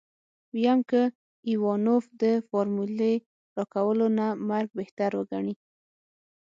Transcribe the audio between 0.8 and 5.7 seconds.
که ايوانوف د فارمولې راکولو نه مرګ بهتر وګڼي.